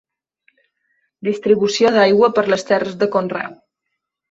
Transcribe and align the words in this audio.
Distribució 1.27 1.93
d'aigua 1.97 2.31
per 2.39 2.47
les 2.55 2.67
terres 2.73 2.99
de 3.05 3.11
conreu. 3.19 3.57